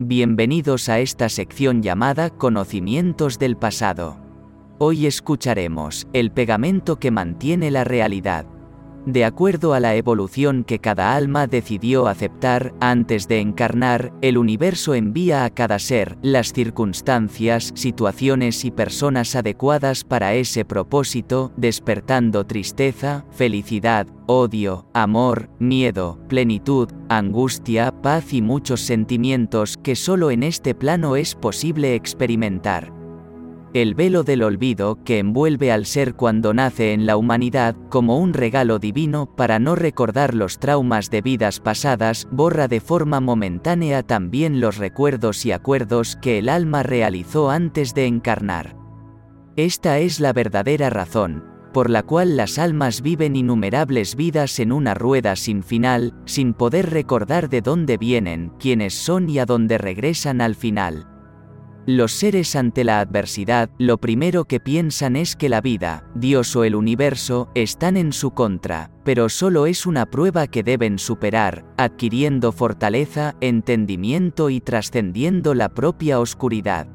[0.00, 4.18] Bienvenidos a esta sección llamada Conocimientos del pasado.
[4.78, 8.44] Hoy escucharemos el pegamento que mantiene la realidad
[9.06, 14.94] de acuerdo a la evolución que cada alma decidió aceptar, antes de encarnar, el universo
[14.94, 23.26] envía a cada ser las circunstancias, situaciones y personas adecuadas para ese propósito, despertando tristeza,
[23.30, 31.16] felicidad, odio, amor, miedo, plenitud, angustia, paz y muchos sentimientos que solo en este plano
[31.16, 32.93] es posible experimentar.
[33.74, 38.32] El velo del olvido que envuelve al ser cuando nace en la humanidad como un
[38.32, 44.60] regalo divino para no recordar los traumas de vidas pasadas, borra de forma momentánea también
[44.60, 48.76] los recuerdos y acuerdos que el alma realizó antes de encarnar.
[49.56, 54.94] Esta es la verdadera razón, por la cual las almas viven innumerables vidas en una
[54.94, 60.40] rueda sin final, sin poder recordar de dónde vienen, quiénes son y a dónde regresan
[60.40, 61.08] al final.
[61.86, 66.64] Los seres ante la adversidad, lo primero que piensan es que la vida, Dios o
[66.64, 72.52] el universo, están en su contra, pero solo es una prueba que deben superar, adquiriendo
[72.52, 76.88] fortaleza, entendimiento y trascendiendo la propia oscuridad.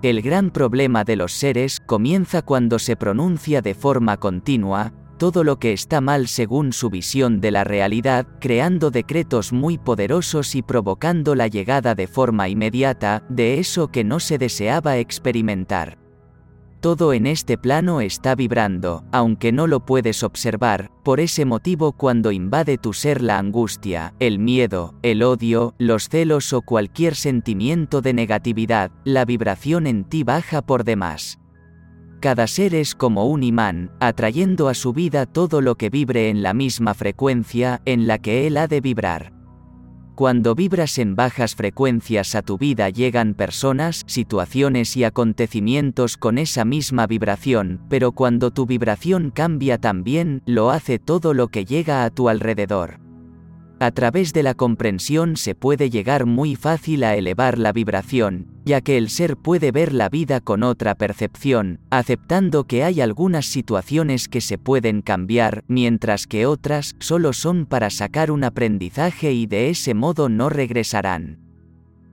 [0.00, 5.58] El gran problema de los seres comienza cuando se pronuncia de forma continua, todo lo
[5.58, 11.34] que está mal según su visión de la realidad, creando decretos muy poderosos y provocando
[11.34, 15.98] la llegada de forma inmediata de eso que no se deseaba experimentar.
[16.80, 22.32] Todo en este plano está vibrando, aunque no lo puedes observar, por ese motivo cuando
[22.32, 28.12] invade tu ser la angustia, el miedo, el odio, los celos o cualquier sentimiento de
[28.12, 31.38] negatividad, la vibración en ti baja por demás.
[32.20, 36.42] Cada ser es como un imán, atrayendo a su vida todo lo que vibre en
[36.42, 39.32] la misma frecuencia en la que él ha de vibrar.
[40.14, 46.64] Cuando vibras en bajas frecuencias a tu vida llegan personas, situaciones y acontecimientos con esa
[46.64, 52.10] misma vibración, pero cuando tu vibración cambia también, lo hace todo lo que llega a
[52.10, 53.05] tu alrededor.
[53.86, 58.80] A través de la comprensión se puede llegar muy fácil a elevar la vibración, ya
[58.80, 64.26] que el ser puede ver la vida con otra percepción, aceptando que hay algunas situaciones
[64.26, 69.70] que se pueden cambiar, mientras que otras solo son para sacar un aprendizaje y de
[69.70, 71.38] ese modo no regresarán.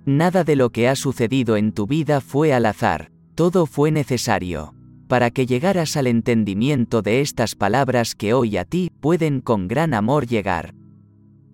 [0.06, 4.76] Nada de lo que ha sucedido en tu vida fue al azar, todo fue necesario.
[5.08, 9.96] Para que llegaras al entendimiento de estas palabras que hoy a ti pueden con gran
[9.96, 10.76] amor llegar.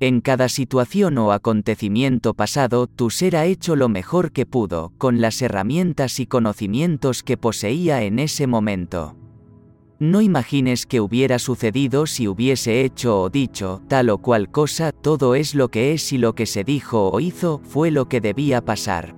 [0.02, 5.20] En cada situación o acontecimiento pasado, tu ser ha hecho lo mejor que pudo, con
[5.20, 9.18] las herramientas y conocimientos que poseía en ese momento.
[10.00, 15.36] No imagines que hubiera sucedido si hubiese hecho o dicho tal o cual cosa, todo
[15.36, 18.64] es lo que es y lo que se dijo o hizo fue lo que debía
[18.64, 19.18] pasar.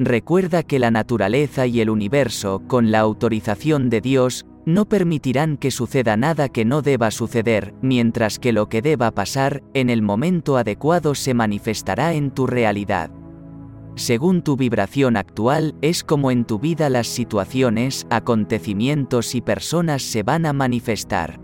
[0.00, 5.70] Recuerda que la naturaleza y el universo, con la autorización de Dios, no permitirán que
[5.70, 10.56] suceda nada que no deba suceder, mientras que lo que deba pasar, en el momento
[10.56, 13.10] adecuado se manifestará en tu realidad.
[13.94, 20.22] Según tu vibración actual, es como en tu vida las situaciones, acontecimientos y personas se
[20.22, 21.41] van a manifestar.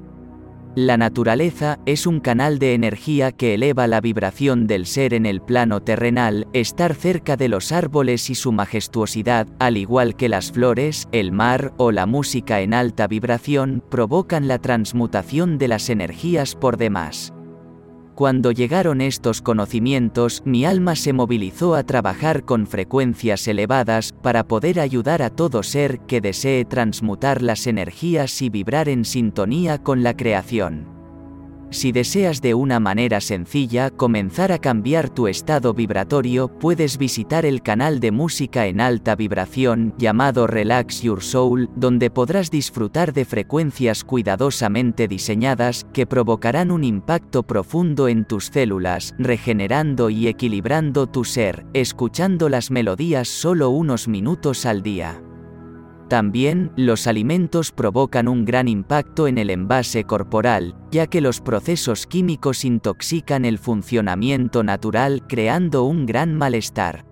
[0.80, 5.40] La naturaleza es un canal de energía que eleva la vibración del ser en el
[5.40, 11.08] plano terrenal, estar cerca de los árboles y su majestuosidad, al igual que las flores,
[11.10, 16.76] el mar o la música en alta vibración, provocan la transmutación de las energías por
[16.76, 17.32] demás.
[18.18, 24.80] Cuando llegaron estos conocimientos, mi alma se movilizó a trabajar con frecuencias elevadas para poder
[24.80, 30.16] ayudar a todo ser que desee transmutar las energías y vibrar en sintonía con la
[30.16, 30.97] creación.
[31.70, 37.62] Si deseas de una manera sencilla comenzar a cambiar tu estado vibratorio, puedes visitar el
[37.62, 44.02] canal de música en alta vibración llamado Relax Your Soul, donde podrás disfrutar de frecuencias
[44.02, 51.66] cuidadosamente diseñadas que provocarán un impacto profundo en tus células, regenerando y equilibrando tu ser,
[51.74, 55.20] escuchando las melodías solo unos minutos al día.
[56.08, 62.06] También, los alimentos provocan un gran impacto en el envase corporal, ya que los procesos
[62.06, 67.04] químicos intoxican el funcionamiento natural creando un gran malestar.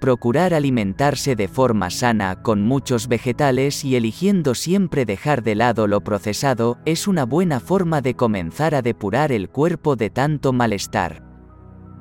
[0.00, 6.02] Procurar alimentarse de forma sana con muchos vegetales y eligiendo siempre dejar de lado lo
[6.02, 11.29] procesado es una buena forma de comenzar a depurar el cuerpo de tanto malestar.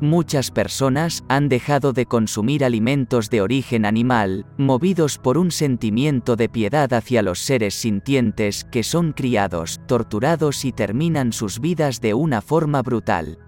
[0.02, 6.48] Muchas personas han dejado de consumir alimentos de origen animal, movidos por un sentimiento de
[6.48, 12.42] piedad hacia los seres sintientes que son criados, torturados y terminan sus vidas de una
[12.42, 13.40] forma brutal.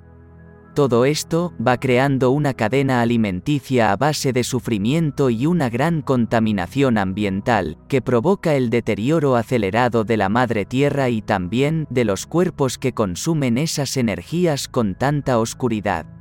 [0.75, 6.97] Todo esto va creando una cadena alimenticia a base de sufrimiento y una gran contaminación
[6.97, 12.77] ambiental, que provoca el deterioro acelerado de la madre tierra y también de los cuerpos
[12.77, 16.20] que consumen esas energías con tanta oscuridad.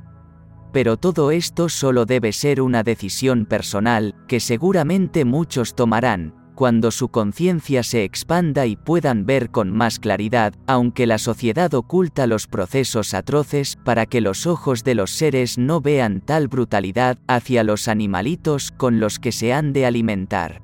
[0.71, 7.09] Pero todo esto solo debe ser una decisión personal, que seguramente muchos tomarán, cuando su
[7.09, 13.15] conciencia se expanda y puedan ver con más claridad, aunque la sociedad oculta los procesos
[13.15, 18.71] atroces para que los ojos de los seres no vean tal brutalidad hacia los animalitos
[18.71, 20.61] con los que se han de alimentar.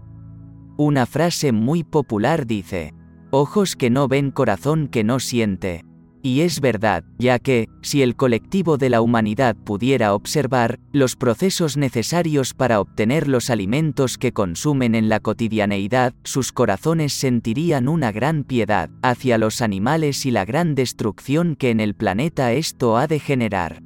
[0.77, 2.93] Una frase muy popular dice,
[3.31, 5.86] ojos que no ven corazón que no siente.
[6.27, 11.77] Y es verdad, ya que, si el colectivo de la humanidad pudiera observar, los procesos
[11.77, 18.43] necesarios para obtener los alimentos que consumen en la cotidianeidad, sus corazones sentirían una gran
[18.43, 23.19] piedad hacia los animales y la gran destrucción que en el planeta esto ha de
[23.19, 23.81] generar.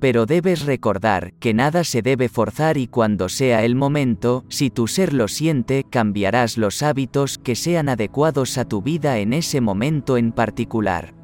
[0.00, 4.88] Pero debes recordar que nada se debe forzar y cuando sea el momento, si tu
[4.88, 10.16] ser lo siente, cambiarás los hábitos que sean adecuados a tu vida en ese momento
[10.16, 11.21] en particular.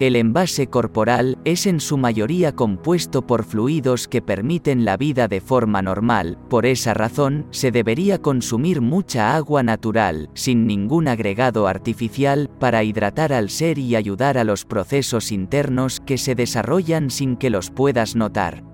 [0.00, 5.40] El envase corporal es en su mayoría compuesto por fluidos que permiten la vida de
[5.40, 12.48] forma normal, por esa razón, se debería consumir mucha agua natural, sin ningún agregado artificial,
[12.60, 17.50] para hidratar al ser y ayudar a los procesos internos que se desarrollan sin que
[17.50, 18.67] los puedas notar.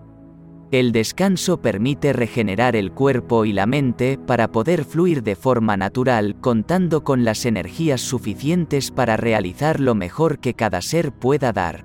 [0.75, 6.35] El descanso permite regenerar el cuerpo y la mente para poder fluir de forma natural
[6.41, 11.85] contando con las energías suficientes para realizar lo mejor que cada ser pueda dar.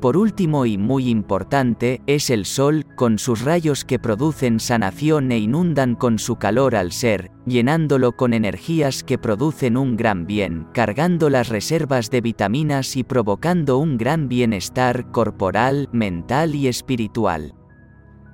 [0.00, 5.38] Por último y muy importante, es el sol, con sus rayos que producen sanación e
[5.38, 11.28] inundan con su calor al ser, llenándolo con energías que producen un gran bien, cargando
[11.28, 17.54] las reservas de vitaminas y provocando un gran bienestar corporal, mental y espiritual.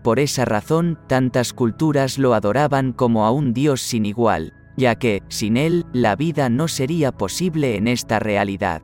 [0.02, 5.22] Por esa razón, tantas culturas lo adoraban como a un Dios sin igual, ya que,
[5.28, 8.82] sin él, la vida no sería posible en esta realidad.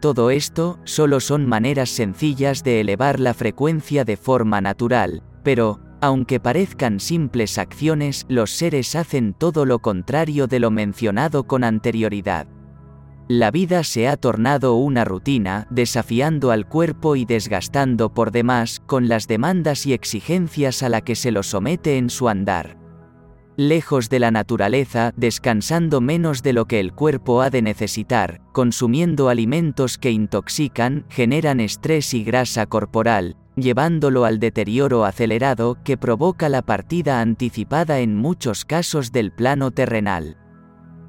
[0.00, 6.40] Todo esto solo son maneras sencillas de elevar la frecuencia de forma natural, pero, aunque
[6.40, 12.46] parezcan simples acciones, los seres hacen todo lo contrario de lo mencionado con anterioridad.
[13.28, 19.08] La vida se ha tornado una rutina, desafiando al cuerpo y desgastando por demás con
[19.08, 22.76] las demandas y exigencias a la que se lo somete en su andar.
[23.56, 29.30] Lejos de la naturaleza, descansando menos de lo que el cuerpo ha de necesitar, consumiendo
[29.30, 36.60] alimentos que intoxican, generan estrés y grasa corporal, llevándolo al deterioro acelerado que provoca la
[36.60, 40.36] partida anticipada en muchos casos del plano terrenal.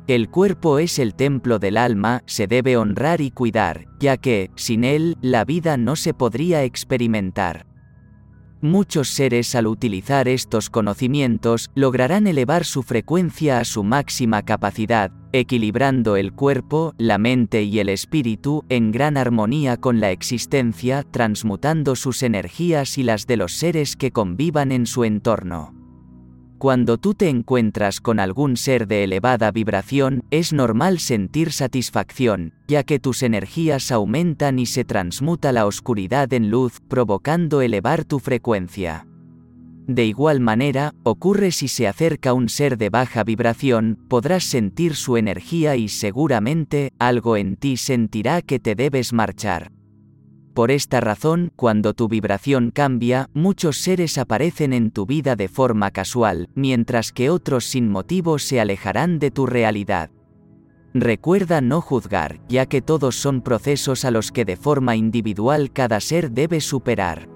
[0.08, 4.84] El cuerpo es el templo del alma, se debe honrar y cuidar, ya que, sin
[4.84, 7.66] él, la vida no se podría experimentar.
[8.62, 16.16] Muchos seres al utilizar estos conocimientos lograrán elevar su frecuencia a su máxima capacidad, equilibrando
[16.18, 22.24] el cuerpo, la mente y el espíritu en gran armonía con la existencia, transmutando sus
[22.24, 25.75] energías y las de los seres que convivan en su entorno.
[26.58, 32.84] Cuando tú te encuentras con algún ser de elevada vibración, es normal sentir satisfacción, ya
[32.84, 39.06] que tus energías aumentan y se transmuta la oscuridad en luz, provocando elevar tu frecuencia.
[39.88, 45.18] De igual manera, ocurre si se acerca un ser de baja vibración, podrás sentir su
[45.18, 49.72] energía y seguramente, algo en ti sentirá que te debes marchar.
[50.56, 55.92] Por esta razón, cuando tu vibración cambia, muchos seres aparecen en tu vida de forma
[55.92, 60.12] casual, mientras que otros sin motivo se alejarán de tu realidad.
[60.94, 66.00] Recuerda no juzgar, ya que todos son procesos a los que de forma individual cada
[66.00, 67.35] ser debe superar.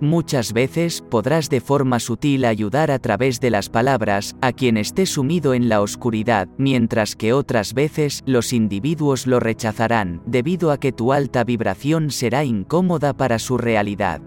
[0.00, 5.06] Muchas veces podrás de forma sutil ayudar a través de las palabras a quien esté
[5.06, 10.92] sumido en la oscuridad, mientras que otras veces los individuos lo rechazarán, debido a que
[10.92, 14.20] tu alta vibración será incómoda para su realidad.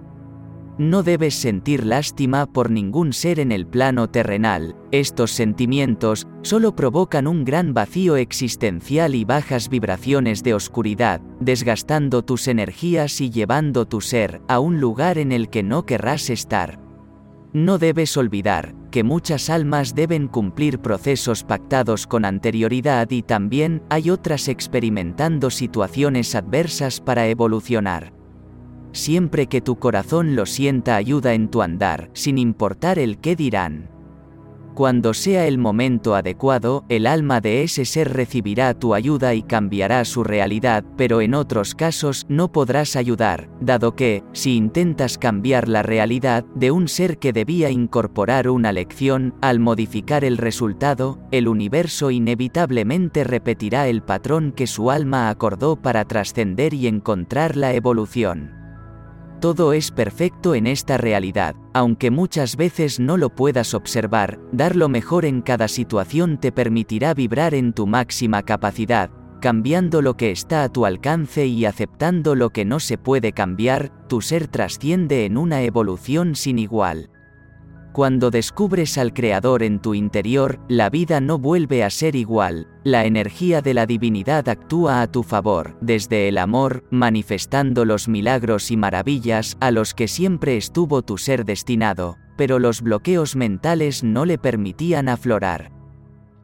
[0.79, 7.27] No debes sentir lástima por ningún ser en el plano terrenal, estos sentimientos solo provocan
[7.27, 14.00] un gran vacío existencial y bajas vibraciones de oscuridad, desgastando tus energías y llevando tu
[14.00, 16.79] ser a un lugar en el que no querrás estar.
[17.51, 24.09] No debes olvidar que muchas almas deben cumplir procesos pactados con anterioridad y también hay
[24.09, 28.18] otras experimentando situaciones adversas para evolucionar.
[28.91, 33.89] Siempre que tu corazón lo sienta ayuda en tu andar, sin importar el qué dirán.
[34.79, 40.05] Cuando sea el momento adecuado, el alma de ese ser recibirá tu ayuda y cambiará
[40.05, 45.84] su realidad, pero en otros casos no podrás ayudar, dado que, si intentas cambiar la
[45.84, 52.10] realidad de un ser que debía incorporar una lección, al modificar el resultado, el universo
[52.10, 58.59] inevitablemente repetirá el patrón que su alma acordó para trascender y encontrar la evolución.
[59.39, 64.89] Todo es perfecto en esta realidad, aunque muchas veces no lo puedas observar, dar lo
[64.89, 70.63] mejor en cada situación te permitirá vibrar en tu máxima capacidad, cambiando lo que está
[70.63, 75.38] a tu alcance y aceptando lo que no se puede cambiar, tu ser trasciende en
[75.38, 77.10] una evolución sin igual.
[77.91, 83.05] Cuando descubres al Creador en tu interior, la vida no vuelve a ser igual, la
[83.05, 88.77] energía de la divinidad actúa a tu favor, desde el amor, manifestando los milagros y
[88.77, 94.38] maravillas a los que siempre estuvo tu ser destinado, pero los bloqueos mentales no le
[94.38, 95.72] permitían aflorar.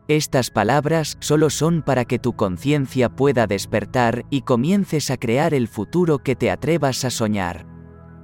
[0.07, 5.67] Estas palabras solo son para que tu conciencia pueda despertar y comiences a crear el
[5.67, 7.74] futuro que te atrevas a soñar.